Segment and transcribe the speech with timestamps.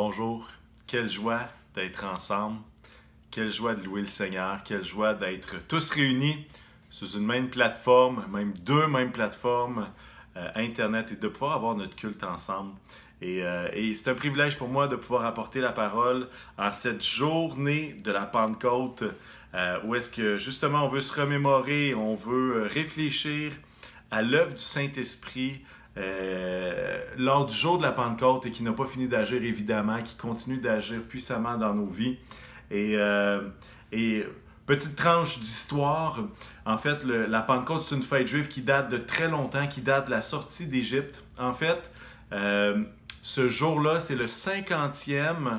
[0.00, 0.46] Bonjour,
[0.86, 2.60] quelle joie d'être ensemble,
[3.32, 6.46] quelle joie de louer le Seigneur, quelle joie d'être tous réunis
[6.88, 9.88] sous une même plateforme, même deux mêmes plateformes,
[10.36, 12.74] euh, Internet, et de pouvoir avoir notre culte ensemble.
[13.20, 17.04] Et, euh, et c'est un privilège pour moi de pouvoir apporter la parole en cette
[17.04, 19.02] journée de la Pentecôte,
[19.54, 23.50] euh, où est-ce que justement on veut se remémorer, on veut réfléchir
[24.12, 25.60] à l'œuvre du Saint-Esprit
[25.98, 30.16] euh, lors du jour de la Pentecôte et qui n'a pas fini d'agir évidemment, qui
[30.16, 32.18] continue d'agir puissamment dans nos vies.
[32.70, 33.42] Et, euh,
[33.90, 34.24] et
[34.66, 36.20] petite tranche d'histoire,
[36.64, 40.06] en fait, la Pentecôte, c'est une fête juive qui date de très longtemps, qui date
[40.06, 41.24] de la sortie d'Égypte.
[41.36, 41.90] En fait,
[42.32, 42.84] euh,
[43.22, 45.58] ce jour-là, c'est le 50e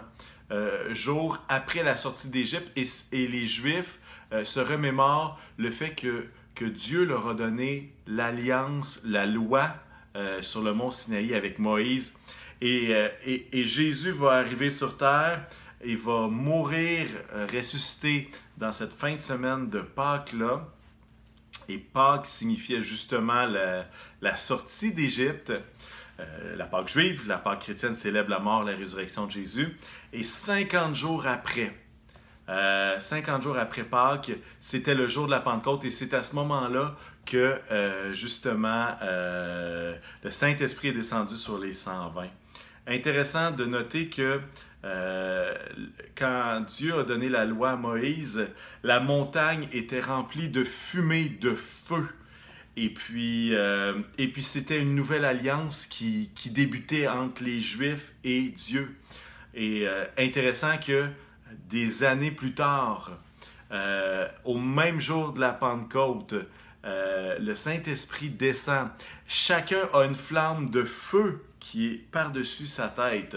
[0.52, 4.00] euh, jour après la sortie d'Égypte et, les Juifs
[4.44, 9.74] se remémorent le fait que Dieu leur a donné l'alliance, la loi
[10.20, 12.14] euh, sur le mont Sinaï avec Moïse.
[12.60, 15.46] Et, euh, et, Jésus va arriver sur terre
[15.82, 20.68] et va mourir, euh, ressusciter dans cette fin de semaine de Pâques-là.
[21.70, 25.54] Et Pâques signifiait justement la, sortie d'Égypte.
[26.58, 29.78] La Pâque juive, la Pâque chrétienne célèbre la mort, la résurrection de Jésus.
[30.12, 31.74] Et 50 jours après,
[32.50, 36.34] euh, 50 jours après Pâques, c'était le jour de la Pentecôte et c'est à ce
[36.36, 36.96] moment-là
[37.30, 42.26] que euh, justement euh, le Saint-Esprit est descendu sur les 120.
[42.88, 44.42] Intéressant de noter que
[44.84, 45.54] euh,
[46.18, 48.48] quand Dieu a donné la loi à Moïse,
[48.84, 52.08] la montagne était remplie de fumée, de feu.
[52.76, 58.42] Et puis, et puis c'était une nouvelle alliance qui, qui, débutait entre les Juifs et
[58.42, 58.96] Dieu.
[59.54, 59.86] Et
[60.18, 61.08] intéressant que
[61.68, 63.20] des années plus tard,
[64.46, 66.36] au même jour de la Pentecôte,
[66.86, 68.90] euh, le Saint-Esprit descend.
[69.28, 73.36] Chacun a une flamme de feu qui est par-dessus sa tête.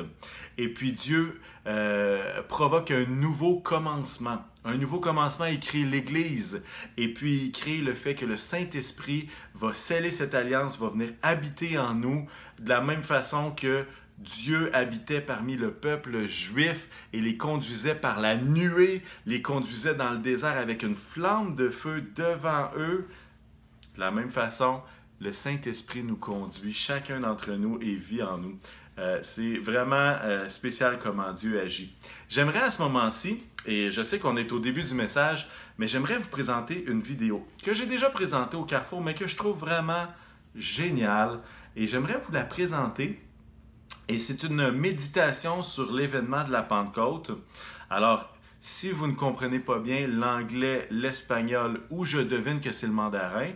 [0.59, 4.44] Et puis Dieu euh, provoque un nouveau commencement.
[4.65, 6.62] Un nouveau commencement, il crée l'Église.
[6.97, 11.11] Et puis il crée le fait que le Saint-Esprit va sceller cette alliance, va venir
[11.22, 12.28] habiter en nous
[12.61, 13.84] de la même façon que
[14.19, 20.11] Dieu habitait parmi le peuple juif et les conduisait par la nuée, les conduisait dans
[20.11, 23.09] le désert avec une flamme de feu devant eux
[23.94, 24.80] de la même façon,
[25.20, 28.58] le Saint-Esprit nous conduit, chacun d'entre nous et vit en nous.
[28.98, 31.94] Euh, c'est vraiment euh, spécial comment Dieu agit.
[32.28, 35.48] J'aimerais à ce moment-ci, et je sais qu'on est au début du message,
[35.78, 39.36] mais j'aimerais vous présenter une vidéo que j'ai déjà présentée au Carrefour, mais que je
[39.36, 40.06] trouve vraiment
[40.54, 41.41] géniale.
[41.76, 43.19] Et j'aimerais vous la présenter.
[44.09, 47.30] Et c'est une méditation sur l'événement de la Pentecôte.
[47.88, 52.92] Alors, si vous ne comprenez pas bien l'anglais, l'espagnol ou je devine que c'est le
[52.92, 53.50] mandarin,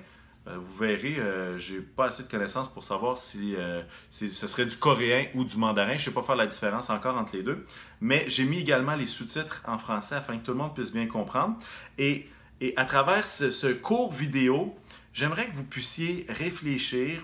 [0.55, 4.77] vous verrez, euh, j'ai pas assez de connaissances pour savoir si, euh, ce serait du
[4.77, 5.97] coréen ou du mandarin.
[5.97, 7.67] Je sais pas faire la différence encore entre les deux.
[8.01, 11.07] Mais j'ai mis également les sous-titres en français afin que tout le monde puisse bien
[11.07, 11.57] comprendre.
[11.99, 12.29] Et,
[12.77, 14.75] à travers ce, ce court vidéo,
[15.12, 17.23] j'aimerais que vous puissiez réfléchir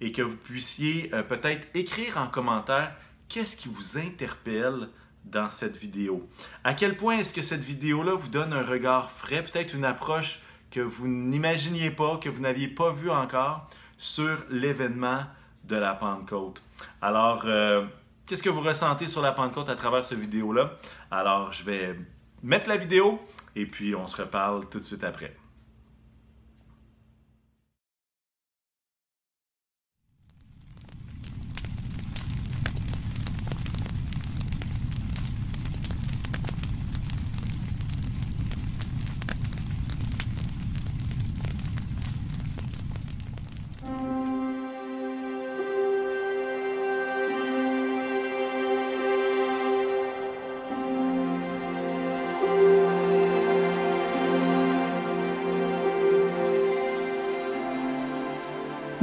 [0.00, 2.94] et que vous puissiez euh, peut-être écrire en commentaire
[3.28, 4.88] qu'est-ce qui vous interpelle
[5.24, 6.28] dans cette vidéo.
[6.64, 10.40] À quel point est-ce que cette vidéo-là vous donne un regard frais, peut-être une approche
[10.70, 15.24] que vous n'imaginiez pas, que vous n'aviez pas vu encore sur l'événement
[15.64, 16.62] de la Pentecôte.
[17.02, 17.84] Alors, euh,
[18.26, 20.72] qu'est-ce que vous ressentez sur la Pentecôte à travers cette vidéo-là?
[21.10, 21.98] Alors, je vais
[22.42, 23.20] mettre la vidéo
[23.56, 25.36] et puis on se reparle tout de suite après.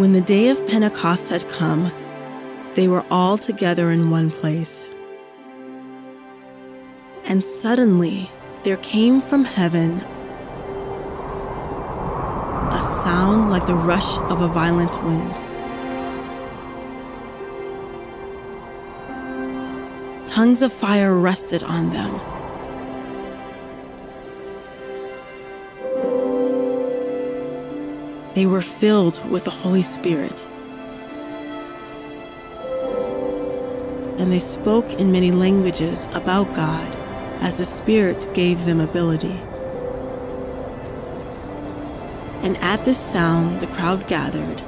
[0.08, 1.92] When the day of Pentecost had come,
[2.76, 4.90] they were all together in one place.
[7.26, 8.32] And suddenly
[8.64, 10.00] there came from heaven
[12.72, 15.36] a sound like the rush of a violent wind.
[20.30, 22.37] Tongues of fire rested on them.
[28.38, 30.46] They were filled with the Holy Spirit.
[34.20, 36.88] And they spoke in many languages about God
[37.42, 39.40] as the Spirit gave them ability.
[42.44, 44.62] And at this sound, the crowd gathered.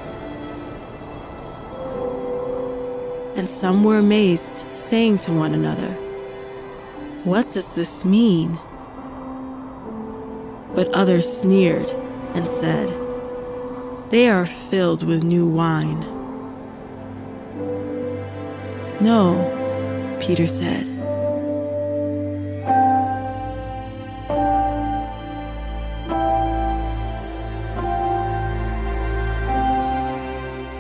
[3.35, 5.93] and some were amazed, saying to one another,
[7.23, 8.51] What does this mean?
[10.73, 11.89] But others sneered
[12.33, 13.08] and said,
[14.09, 15.99] They are filled with new wine.
[18.99, 20.87] No, Peter said.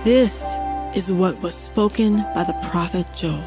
[0.03, 0.55] This
[0.95, 3.43] is what was spoken by the prophet Joel.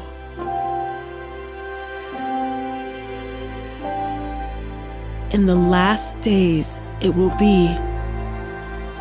[5.31, 7.67] In the last days it will be,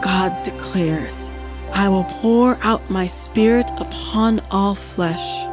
[0.03, 1.31] God declares,
[1.73, 5.49] I will pour out my spirit upon all flesh.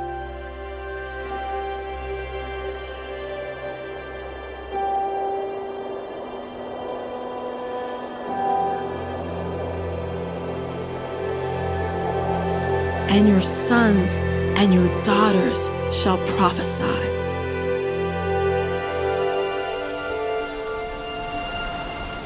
[13.09, 16.83] and your sons and your daughters shall prophesy.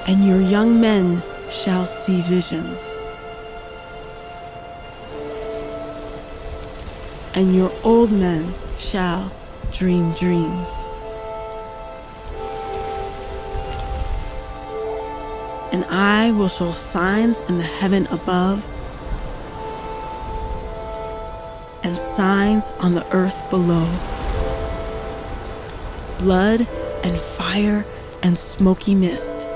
[0.07, 2.95] And your young men shall see visions.
[7.35, 9.31] And your old men shall
[9.71, 10.69] dream dreams.
[15.71, 18.65] And I will show signs in the heaven above
[21.83, 23.87] and signs on the earth below
[26.19, 26.65] blood
[27.03, 27.85] and fire
[28.21, 29.47] and smoky mist.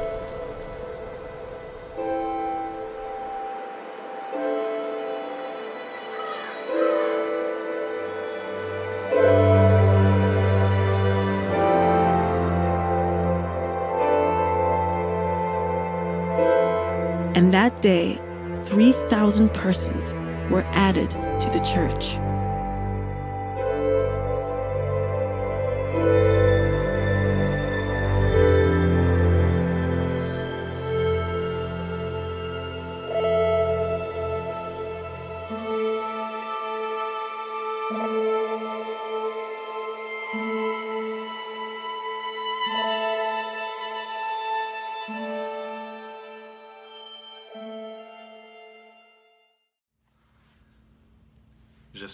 [17.69, 18.17] That day,
[18.65, 20.13] 3,000 persons
[20.49, 22.15] were added to the church.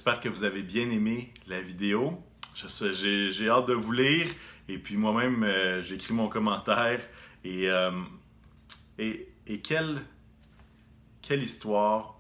[0.04, 2.22] J'espère que vous avez bien aimé la vidéo.
[2.56, 4.28] J'ai hâte de vous lire.
[4.68, 7.00] Et puis moi-même, euh, j'écris mon commentaire.
[7.46, 7.90] Et, euh,
[9.00, 10.02] et, et, quelle,
[11.22, 12.20] quelle histoire,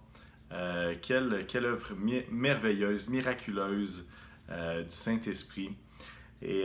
[0.53, 1.93] euh, quelle, quelle œuvre
[2.31, 4.09] merveilleuse, miraculeuse
[4.47, 5.75] du Saint-Esprit.
[6.41, 6.63] Et,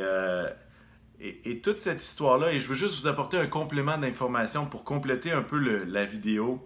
[1.20, 5.32] et, toute cette histoire-là, et je veux juste vous apporter un complément d'information pour compléter
[5.32, 6.64] un peu la vidéo.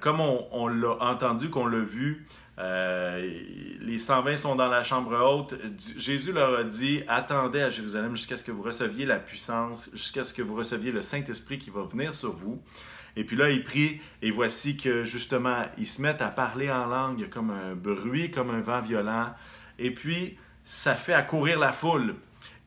[0.00, 2.24] comme on, l'a entendu, qu'on l'a vu,
[2.58, 3.40] euh,
[3.80, 5.54] les 120 sont dans la chambre haute.
[5.96, 10.24] Jésus leur a dit Attendez à Jérusalem jusqu'à ce que vous receviez la puissance, jusqu'à
[10.24, 12.62] ce que vous receviez le Saint-Esprit qui va venir sur vous.
[13.16, 16.86] Et puis là, il prie, et voici que justement, ils se mettent à parler en
[16.86, 19.34] langue comme un bruit, comme un vent violent.
[19.78, 22.14] Et puis, ça fait accourir la foule.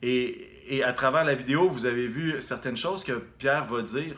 [0.01, 4.15] Et, et à travers la vidéo, vous avez vu certaines choses que Pierre va dire.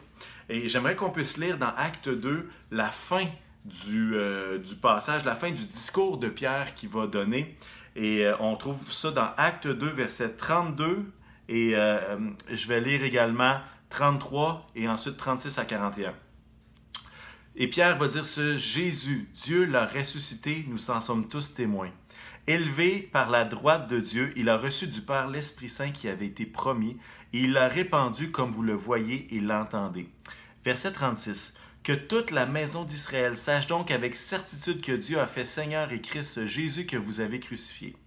[0.49, 3.25] Et j'aimerais qu'on puisse lire dans Acte 2 la fin
[3.65, 7.57] du, euh, du, passage, la fin du discours de Pierre qui va donner.
[7.95, 11.05] Et euh, on trouve ça dans Acte 2, verset 32.
[11.49, 12.17] Et euh,
[12.49, 16.13] je vais lire également 33 et ensuite 36 à 41.
[17.55, 21.89] Et Pierre va dire ce Jésus, Dieu l'a ressuscité, nous en sommes tous témoins.
[22.49, 26.27] Élevé par la droite de Dieu, il a reçu du Père l'Esprit Saint qui avait
[26.27, 26.95] été promis,
[27.33, 30.07] et il l'a répandu comme vous le voyez et l'entendez.
[30.63, 31.53] Verset 36.
[31.83, 35.99] Que toute la maison d'Israël sache donc avec certitude que Dieu a fait Seigneur et
[35.99, 37.97] Christ Jésus que vous avez crucifié.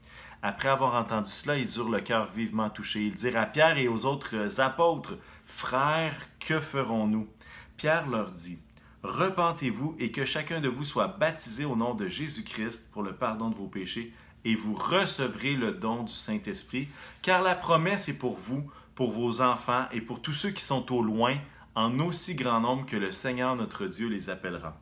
[0.40, 3.00] Après avoir entendu cela, ils eurent le cœur vivement touché.
[3.00, 7.28] Ils dirent à Pierre et aux autres apôtres, Frères, que ferons-nous
[7.76, 8.59] Pierre leur dit,
[9.02, 13.49] Repentez-vous et que chacun de vous soit baptisé au nom de Jésus-Christ pour le pardon
[13.49, 14.12] de vos péchés,
[14.44, 16.88] et vous recevrez le don du Saint-Esprit,
[17.23, 20.92] car la promesse est pour vous, pour vos enfants et pour tous ceux qui sont
[20.92, 21.37] au loin,
[21.75, 24.76] en aussi grand nombre que le Seigneur notre Dieu les appellera.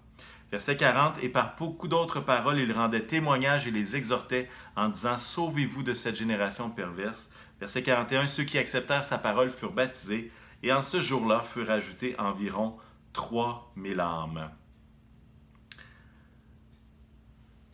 [0.50, 5.19] Verset 40, et par beaucoup d'autres paroles, il rendait témoignage et les exhortait en disant,
[5.19, 7.31] Sauvez-vous de cette génération perverse.
[7.61, 12.19] Verset 41, ceux qui acceptèrent sa parole furent baptisés, et en ce jour-là furent ajoutés
[12.19, 12.77] environ
[13.12, 14.50] 3000 âmes.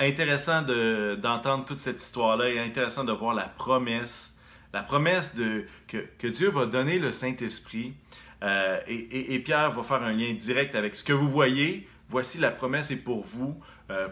[0.00, 4.34] Intéressant d'entendre toute cette histoire-là et intéressant de voir la promesse,
[4.72, 7.94] la promesse de, que, que Dieu va donner le Saint-Esprit,
[8.42, 12.50] euh, et, Pierre va faire un lien direct avec ce que vous voyez, voici la
[12.50, 13.58] promesse est pour vous,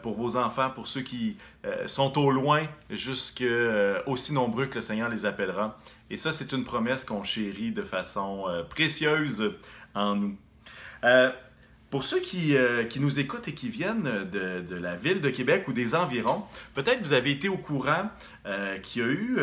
[0.03, 1.37] pour vos enfants, pour ceux qui
[1.87, 3.45] sont au loin, jusque
[4.07, 5.79] aussi nombreux que le Seigneur les appellera.
[6.11, 9.53] Et ça, c'est une promesse qu'on chérit de façon précieuse
[9.95, 10.37] en nous.
[11.93, 12.57] Pour ceux qui,
[12.91, 16.43] qui, nous écoutent et qui viennent de, de, la ville de Québec ou des environs,
[16.75, 18.11] peut-être vous avez été au courant
[18.83, 19.37] qu'il y a eu,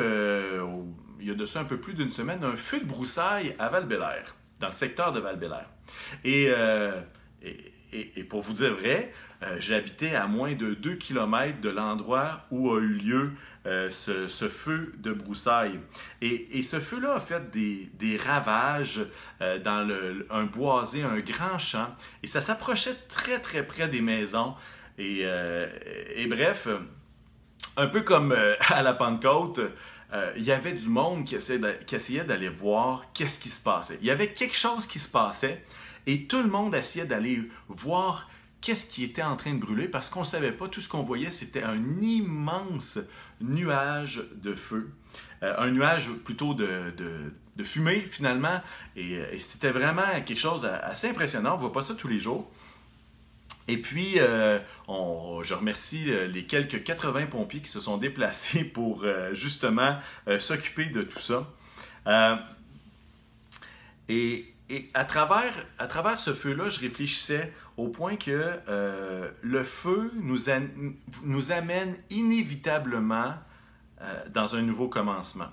[1.21, 3.69] il y a de ça un peu plus d'une semaine, un feu de broussailles à
[3.69, 3.87] val
[4.59, 5.39] dans le secteur de val
[6.25, 7.01] euh,
[7.41, 9.11] Et, et, pour vous dire vrai,
[9.43, 13.31] euh, j'habitais à moins de 2 km de l'endroit où a eu lieu
[13.65, 15.79] euh, ce, feu de broussailles.
[16.21, 19.01] Et, ce feu-là a fait des, des ravages
[19.39, 21.87] dans le, un boisé, un grand champ,
[22.21, 24.55] et ça s'approchait très très près des maisons.
[24.97, 25.23] Et,
[26.15, 26.67] et bref,
[27.77, 28.35] un peu comme
[28.69, 29.61] à la Pentecôte,
[30.11, 33.99] euh, il y avait du monde qui essayait d'aller voir qu'est-ce qui se passait.
[34.01, 35.63] Il y avait quelque chose qui se passait
[36.07, 38.27] et tout le monde essayait d'aller voir
[38.61, 40.67] qu'est-ce qui était en train de brûler parce qu'on ne savait pas.
[40.67, 42.99] Tout ce qu'on voyait, c'était un immense
[43.41, 44.91] nuage de feu.
[45.43, 46.93] Euh, un nuage plutôt de,
[47.63, 48.61] fumée finalement.
[48.95, 51.51] Et, et c'était vraiment quelque chose d'assez impressionnant.
[51.51, 52.51] On ne voit pas ça tous les jours.
[53.69, 59.03] Et puis, euh, je remercie euh, les quelques 80 pompiers qui se sont déplacés pour
[59.03, 59.99] euh, justement
[60.39, 61.47] s'occuper de tout ça.
[64.09, 64.55] Et,
[64.95, 68.59] à, travers, à travers ce feu-là, je réfléchissais au point que
[69.41, 73.35] le feu nous, amène inévitablement
[74.33, 75.49] dans un nouveau commencement.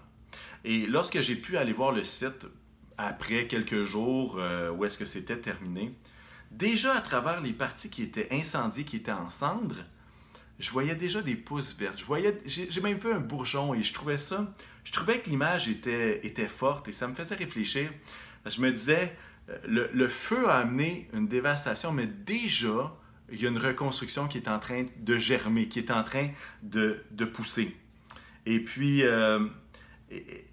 [0.64, 2.46] Et lorsque j'ai pu aller voir le site
[2.98, 4.40] après quelques jours
[4.76, 5.94] où est-ce que c'était terminé,
[6.50, 9.84] Déjà à travers les parties qui étaient incendiées, qui étaient en cendres,
[10.58, 12.02] je voyais déjà des pousses vertes.
[12.46, 14.54] J'ai même vu un bourgeon et je trouvais ça,
[14.84, 17.90] je trouvais que l'image était, était forte et ça me faisait réfléchir.
[18.46, 19.14] Je me disais,
[19.64, 22.96] le, feu a amené une dévastation, mais déjà,
[23.30, 26.28] il y a une reconstruction qui est en train de germer, qui est en train
[26.62, 27.76] de, pousser.
[28.44, 29.46] Et puis, euh,
[30.10, 30.46] et,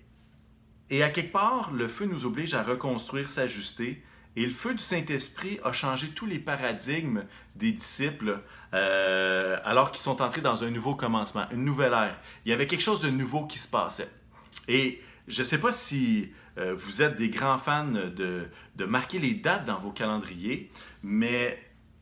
[0.90, 4.04] et, à quelque part, le feu nous oblige à reconstruire, s'ajuster.
[4.36, 7.24] Et le feu du Saint-Esprit a changé tous les paradigmes
[7.56, 8.42] des disciples
[8.74, 12.20] euh, alors qu'ils sont entrés dans un nouveau commencement, une nouvelle ère.
[12.46, 14.10] Il y avait quelque chose de nouveau qui se passait.
[14.68, 18.48] Et je ne sais pas si euh, vous êtes des grands fans de,
[18.86, 21.58] marquer les dates dans vos calendriers, mais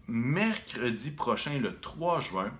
[0.08, 2.51] mercredi prochain, le 3 juin,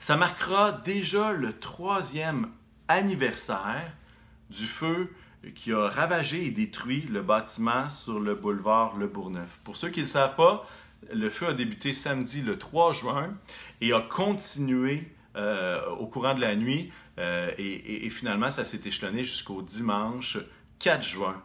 [0.00, 2.48] ça marquera déjà le troisième
[2.88, 3.92] anniversaire
[4.50, 5.10] du feu
[5.54, 9.60] qui a ravagé et détruit le bâtiment sur le boulevard Le Bourgneuf.
[9.64, 10.66] Pour ceux qui ne le savent pas,
[11.12, 13.34] le feu a débuté samedi le 3 juin
[13.80, 19.24] et a continué euh, au courant de la nuit euh, et, finalement ça s'est échelonné
[19.24, 20.38] jusqu'au dimanche
[20.78, 21.42] 4 juin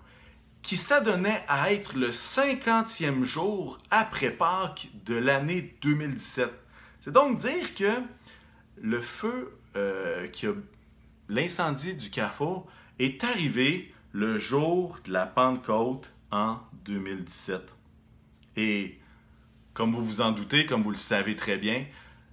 [0.61, 6.51] qui s'adonnait à être le 50e jour après Pâques de l'année 2017.
[7.01, 7.91] C'est donc dire que
[8.81, 10.27] le feu euh,
[11.29, 12.67] l'incendie du carrefour
[12.97, 17.61] est arrivé le jour de la Pentecôte en 2017.
[18.57, 18.99] Et
[19.73, 21.85] comme vous vous en doutez, comme vous le savez très bien,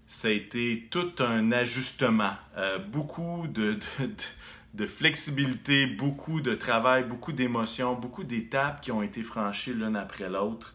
[0.08, 3.78] ça a été tout un ajustement, euh, beaucoup de,
[4.84, 10.74] flexibilité, beaucoup de travail, beaucoup d'émotions, beaucoup d'étapes qui ont été franchies l'une après l'autre.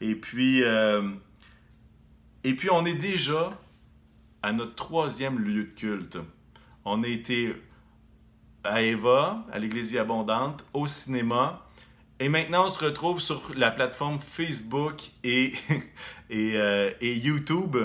[0.00, 1.08] Et puis, euh,
[2.44, 3.50] et puis, on est déjà
[4.42, 6.18] à notre troisième lieu de culte.
[6.84, 7.56] On a été
[8.62, 11.66] à Eva, à l'Église Vie Abondante, au cinéma.
[12.20, 15.54] Et maintenant, on se retrouve sur la plateforme Facebook et,
[16.30, 17.76] euh, et, YouTube.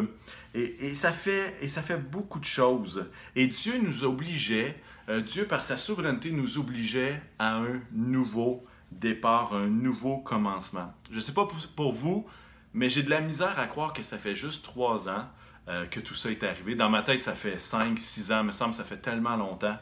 [0.53, 3.09] Et, et, ça fait, et ça fait beaucoup de choses.
[3.35, 4.79] Et Dieu nous obligeait,
[5.19, 10.93] Dieu par sa souveraineté nous obligeait à un nouveau départ, un nouveau commencement.
[11.09, 12.25] Je ne sais pas pour, vous,
[12.73, 15.25] mais j'ai de la misère à croire que ça fait juste trois ans
[15.67, 16.75] euh, que tout ça est arrivé.
[16.75, 19.77] Dans ma tête, ça fait cinq, six ans, me semble que ça fait tellement longtemps.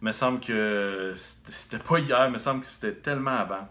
[0.00, 3.68] Me semble que c'était pas hier, me semble que c'était tellement avant.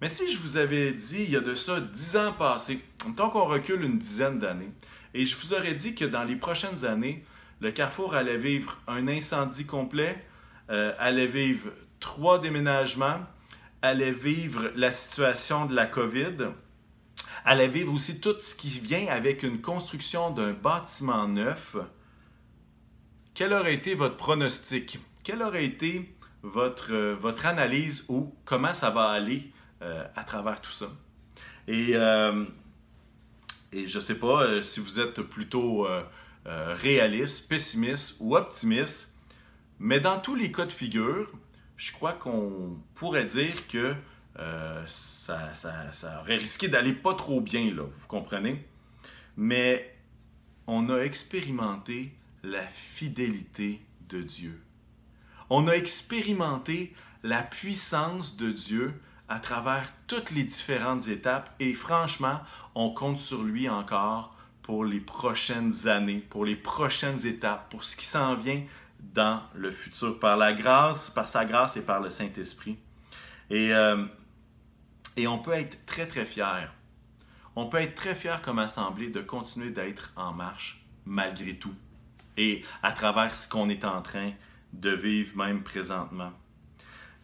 [0.00, 2.84] Mais si je vous avais dit, il y a de ça dix ans passés,
[3.16, 4.72] tant qu'on recule une dizaine d'années,
[5.14, 7.24] et je vous aurais dit que dans les prochaines années,
[7.60, 10.22] le Carrefour allait vivre un incendie complet,
[10.70, 13.20] euh, allait vivre trois déménagements,
[13.82, 16.48] allait vivre la situation de la COVID,
[17.44, 21.76] allait vivre aussi tout ce qui vient avec une construction d'un bâtiment neuf,
[23.34, 24.98] quel aurait été votre pronostic?
[25.22, 29.50] quelle aurait été votre, euh, analyse ou comment ça va aller
[29.82, 30.90] euh, à travers tout ça?
[31.66, 32.46] Et je
[33.72, 35.86] ne sais pas si vous êtes plutôt
[36.44, 39.13] réaliste, pessimiste ou optimiste,
[39.84, 41.30] mais dans tous les cas de figure,
[41.76, 43.94] je crois qu'on pourrait dire que
[44.86, 48.66] ça, ça, ça, aurait risqué d'aller pas trop bien, là, vous comprenez?
[49.36, 49.94] mais
[50.66, 54.58] on a expérimenté la fidélité de Dieu.
[55.50, 58.94] On a expérimenté la puissance de Dieu
[59.28, 62.40] à travers toutes les différentes étapes et franchement,
[62.74, 67.96] on compte sur lui encore pour les prochaines années, pour les prochaines étapes, pour ce
[67.96, 68.62] qui s'en vient
[69.12, 72.78] dans le futur, par la grâce, par sa grâce et par le Saint-Esprit.
[73.50, 74.04] Et, euh,
[75.16, 76.72] et on peut être très, très fier.
[77.56, 81.74] On peut être très fier comme assemblée de continuer d'être en marche malgré tout
[82.36, 84.32] et à travers ce qu'on est en train
[84.72, 86.32] de vivre même présentement.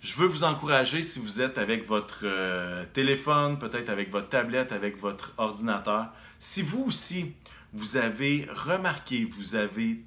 [0.00, 4.72] Je veux vous encourager si vous êtes avec votre euh, téléphone, peut-être avec votre tablette,
[4.72, 6.10] avec votre ordinateur.
[6.38, 7.34] Si vous aussi,
[7.72, 10.02] vous avez remarqué, vous avez,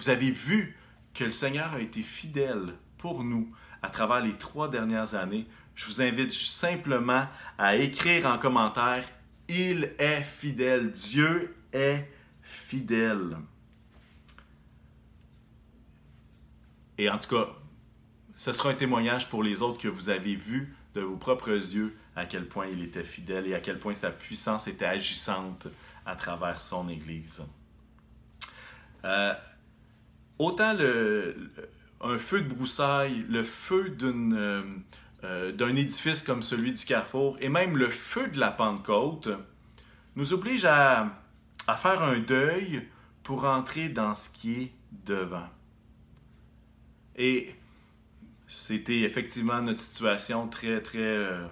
[0.00, 0.76] vous avez vu
[1.18, 5.86] que le Seigneur a été fidèle pour nous à travers les trois dernières années, je
[5.86, 7.26] vous invite simplement
[7.58, 9.04] à écrire en commentaire
[9.48, 10.92] Il est fidèle.
[10.92, 12.08] Dieu est
[12.42, 13.36] fidèle.
[16.98, 17.48] Et en tout cas,
[18.36, 21.96] ce sera un témoignage pour les autres que vous avez vu de vos propres yeux
[22.14, 25.66] à quel point il était fidèle et à quel point sa puissance était agissante
[26.06, 27.42] à travers son Église.
[29.04, 29.34] Euh,
[30.38, 31.34] autant le,
[32.00, 34.62] un feu de broussailles, le feu euh,
[35.24, 39.28] euh, d'un édifice comme celui du Carrefour et même le feu de la Pentecôte
[40.16, 41.10] nous oblige à,
[41.66, 42.86] à faire un deuil
[43.22, 44.72] pour entrer dans ce qui est
[45.06, 45.48] devant.
[47.16, 47.54] Et
[48.46, 50.98] c'était effectivement notre situation très, très...
[50.98, 51.46] Euh,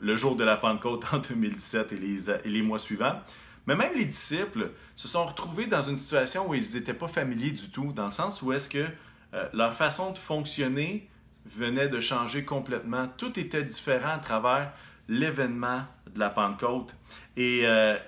[0.00, 3.20] le jour de la Pentecôte en 2017 et les, et les mois suivants.
[3.68, 7.50] Mais même les disciples se sont retrouvés dans une situation où ils n'étaient pas familiers
[7.50, 8.86] du tout, dans le sens où est-ce que
[9.34, 11.06] euh, leur façon de fonctionner
[11.44, 13.08] venait de changer complètement.
[13.18, 14.72] Tout était différent à travers
[15.06, 15.82] l'événement
[16.14, 16.96] de la Pentecôte.
[17.36, 17.98] Et, euh,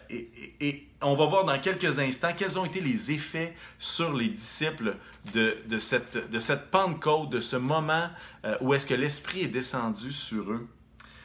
[1.03, 4.97] on va voir dans quelques instants quels ont été les effets sur les disciples
[5.35, 8.09] de, de, cette, de cette Pentecôte, de ce moment
[8.47, 10.67] euh, où est-ce que l'Esprit est descendu sur eux.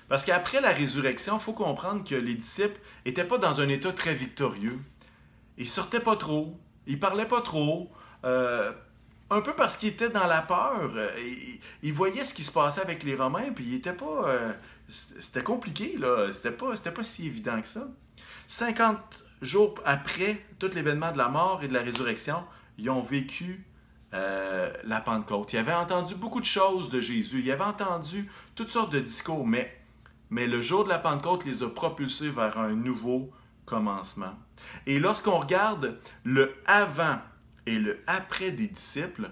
[0.07, 3.91] Parce qu'après la résurrection, il faut comprendre que les disciples n'étaient pas dans un état
[3.91, 4.79] très victorieux.
[5.57, 7.89] Ils sortaient pas trop, ils parlaient pas trop,
[8.23, 8.71] euh,
[9.29, 10.91] un peu parce qu'ils étaient dans la peur.
[11.81, 14.55] Ils, voyaient ce qui se passait avec les Romains, puis ils étaient pas
[14.89, 16.31] c'était compliqué, là.
[16.31, 17.87] C'était pas, pas si évident que ça.
[18.47, 22.43] 50 jours après tout l'événement de la mort et de la résurrection,
[22.77, 23.65] ils ont vécu
[24.13, 25.53] euh, la Pentecôte.
[25.53, 27.41] Ils avaient entendu beaucoup de choses de Jésus.
[27.43, 29.75] Ils avaient entendu toutes sortes de discours, mais,
[30.35, 33.31] mais le jour de la Pentecôte les a propulsés vers un nouveau
[33.65, 34.37] commencement.
[34.85, 37.19] Et lorsqu'on regarde le avant
[37.65, 39.31] et le après des disciples,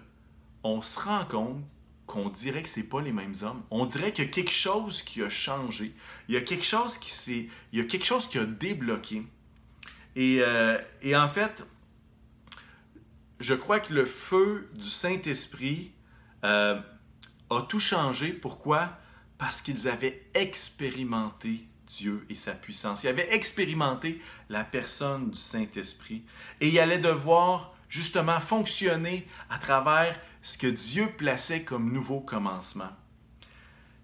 [0.63, 1.61] on se rend compte
[2.05, 3.63] qu'on dirait que c'est pas les mêmes hommes.
[3.69, 5.93] On dirait qu'il y a quelque chose qui a changé.
[6.29, 9.27] Il y a quelque chose qui s'est, il y a quelque chose qui a débloqué.
[10.15, 10.77] Et, euh,
[11.13, 11.65] en fait,
[13.41, 15.91] je crois que le feu du Saint-Esprit
[16.45, 16.79] euh,
[17.49, 18.31] a tout changé.
[18.31, 18.97] Pourquoi?
[19.43, 23.03] Parce qu'ils avaient expérimenté Dieu et sa puissance.
[23.03, 26.23] Ils avaient expérimenté la personne du Saint-Esprit.
[26.61, 32.91] Et ils allaient devoir justement fonctionner à travers ce que Dieu plaçait comme nouveau commencement.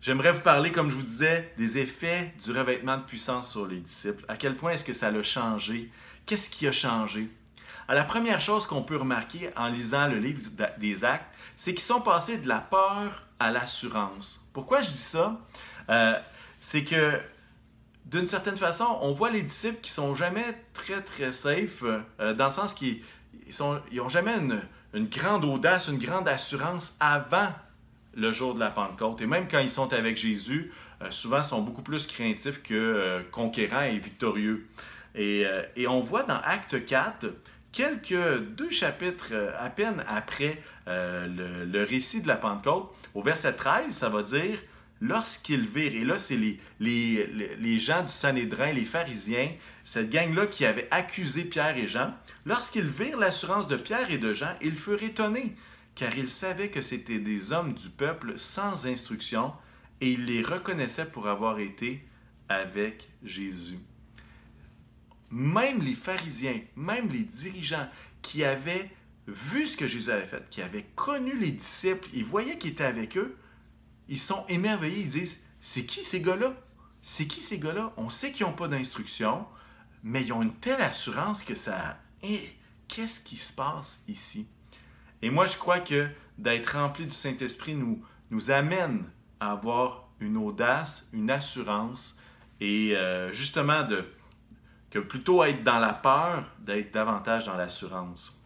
[0.02, 3.80] J'aimerais vous parler, comme je vous disais, des effets du revêtement de puissance sur les
[3.80, 4.26] disciples.
[4.28, 5.90] À quel point est-ce que ça l'a changé?
[6.26, 7.30] Qu'est-ce qui a changé?
[7.88, 10.42] La première chose qu'on peut remarquer en lisant le livre
[10.80, 14.46] des actes, c'est qu'ils sont passés de la peur l'assurance.
[14.54, 15.40] Pourquoi je dis ça?
[15.90, 16.20] Euh,
[16.60, 17.20] c'est que
[18.06, 22.46] d'une certaine façon, on voit les disciples qui sont jamais très très safe, euh, dans
[22.46, 23.02] le sens qu'ils
[23.60, 24.62] n'ont jamais une,
[24.94, 27.50] une grande audace, une grande assurance avant
[28.16, 29.22] le jour de la Pentecôte.
[29.22, 30.72] Et même quand ils sont avec Jésus,
[31.02, 34.68] euh, souvent sont beaucoup plus craintifs que euh, conquérants et victorieux.
[35.16, 37.28] Euh, et, on voit dans Acte 4,
[37.72, 44.10] quelques deux chapitres à peine après le, récit de la Pentecôte, au verset 13, ça
[44.10, 44.60] va dire
[45.02, 47.28] lorsqu'ils virent, et là c'est les, les,
[47.58, 49.52] les, gens du Sanhédrin, les pharisiens,
[49.86, 52.14] cette gang-là qui avait accusé Pierre et Jean,
[52.46, 55.56] lorsqu'ils virent l'assurance de Pierre et de Jean, ils furent étonnés,
[55.96, 59.54] car ils savaient que c'étaient des hommes du peuple sans instruction,
[60.02, 62.06] et ils les reconnaissaient pour avoir été
[62.48, 63.80] avec Jésus.
[65.32, 67.88] Même les pharisiens, même les dirigeants
[68.22, 68.90] qui avaient
[69.28, 72.84] vu ce que Jésus avait fait, qui avaient connu les disciples, ils voyaient qu'il était
[72.84, 73.38] avec eux,
[74.08, 76.54] ils sont émerveillés, ils disent, c'est qui ces gars-là?
[77.02, 77.94] C'est qui ces gars-là?
[77.98, 79.46] On sait qu'ils n'ont pas d'instruction,
[80.04, 82.00] mais ils ont une telle assurance que ça...
[82.24, 82.50] Et
[82.88, 84.48] qu'est-ce qui se passe ici?
[85.22, 89.06] Et moi, je crois que d'être rempli du Saint-Esprit nous, nous amène
[89.40, 92.18] à avoir une audace, une assurance
[92.60, 94.06] et euh, justement de,
[94.92, 98.40] que plutôt être dans la peur, d'être davantage dans l'assurance.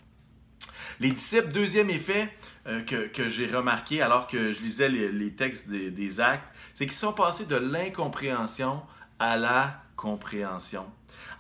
[1.00, 2.30] Les disciples, deuxième effet
[2.68, 7.14] euh, que, j'ai remarqué alors que je lisais les, textes des, actes, c'est qu'ils sont
[7.14, 8.82] passés de l'incompréhension
[9.20, 10.86] à la compréhension.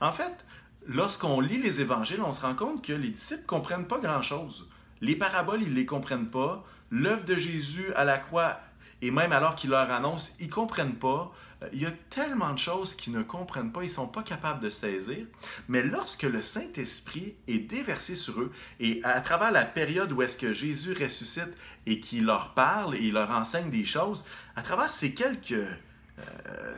[0.01, 0.45] En fait,
[0.87, 4.67] lorsqu'on lit les évangiles, on se rend compte que les disciples ne comprennent pas grand-chose.
[5.01, 6.63] Les paraboles, ils ne les comprennent pas.
[6.89, 8.59] L'œuvre de Jésus à la croix,
[9.01, 11.31] et même alors qu'il leur annonce, ils ne comprennent pas.
[11.71, 14.59] Il y a tellement de choses qu'ils ne comprennent pas, ils ne sont pas capables
[14.59, 15.25] de saisir.
[15.67, 20.37] Mais lorsque le Saint-Esprit est déversé sur eux, et à travers la période où est-ce
[20.37, 21.53] que Jésus ressuscite
[21.85, 24.23] et qu'il leur parle et leur enseigne des choses,
[24.55, 25.55] à travers ces quelques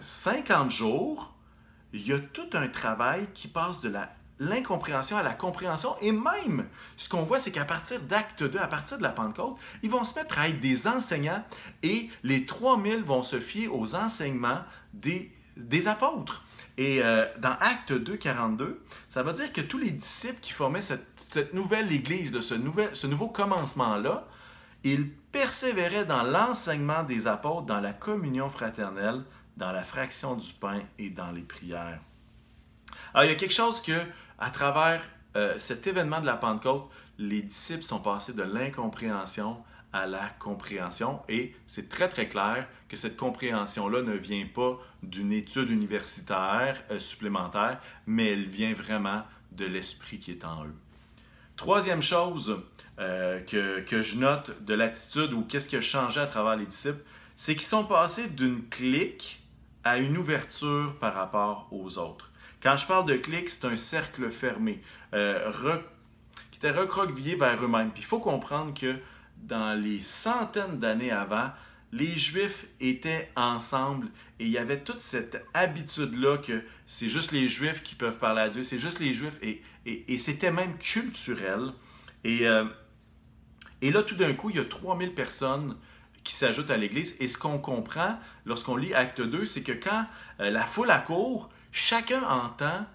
[0.02, 1.34] 50 euh, jours,
[1.94, 5.96] il y a tout un travail qui passe de la l'incompréhension à la compréhension.
[6.02, 6.68] Et même,
[6.98, 10.04] ce qu'on voit, c'est qu'à partir d'acte 2, à partir de la Pentecôte, ils vont
[10.04, 11.44] se mettre à être des enseignants
[11.84, 14.60] et les 3000 vont se fier aux enseignements
[14.94, 15.32] des,
[15.88, 16.44] apôtres.
[16.78, 20.82] Et euh, dans Acte 2, 42, ça veut dire que tous les disciples qui formaient
[20.82, 22.56] cette, nouvelle Église, ce,
[22.94, 24.28] ce nouveau commencement-là,
[24.84, 29.24] ils persévéraient dans l'enseignement des apôtres, dans la communion fraternelle,
[29.58, 32.00] dans la fraction du pain et dans les prières.
[33.14, 33.94] Alors, il y a quelque chose que
[34.40, 35.02] à travers
[35.36, 39.58] euh, cet événement de la Pentecôte, les disciples sont passés de l'incompréhension
[39.94, 45.32] à la compréhension et c'est très très clair que cette compréhension-là ne vient pas d'une
[45.32, 50.76] étude universitaire euh, supplémentaire, mais elle vient vraiment de l'esprit qui est en eux.
[51.56, 52.62] Troisième chose
[53.00, 56.66] euh, que, que, je note de l'attitude ou qu'est-ce qui a changé à travers les
[56.66, 57.04] disciples,
[57.38, 59.42] c'est qu'ils sont passés d'une clique
[59.86, 62.32] à une ouverture par rapport aux autres.
[62.66, 64.82] Quand je parle de clic, c'est un cercle fermé
[65.14, 65.52] euh,
[66.50, 67.92] qui était recroquevillé vers eux-mêmes.
[67.92, 68.96] Puis il faut comprendre que
[69.38, 71.52] dans les centaines d'années avant,
[71.92, 74.08] les Juifs étaient ensemble
[74.40, 78.42] et il y avait toute cette habitude-là que c'est juste les Juifs qui peuvent parler
[78.42, 81.72] à Dieu, c'est juste les Juifs et, et, c'était même culturel.
[82.24, 82.66] Et, euh,
[83.84, 85.78] et là, tout d'un coup, il y a 3000 personnes
[86.24, 87.16] qui s'ajoutent à l'Église.
[87.20, 90.08] Et ce qu'on comprend lorsqu'on lit Acte 2, c'est que quand
[90.40, 92.86] euh, la foule accourt, chacun entend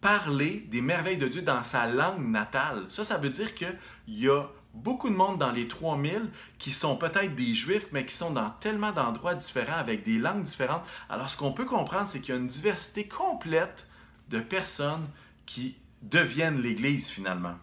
[0.00, 2.84] parler des merveilles de Dieu dans sa langue natale.
[2.88, 4.42] Ça, ça veut dire qu'il y a
[4.74, 8.50] beaucoup de monde dans les 3000 qui sont peut-être des juifs, mais qui sont dans
[8.60, 10.82] tellement d'endroits différents, avec des langues différentes.
[11.08, 13.86] Alors, ce qu'on peut comprendre, c'est qu'il y a une diversité complète
[14.30, 15.06] de personnes
[15.46, 17.54] qui deviennent l'Église finalement.